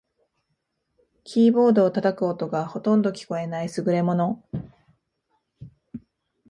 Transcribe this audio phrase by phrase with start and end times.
[1.25, 4.43] キーボードを叩く音がほとんど聞こえない優れもの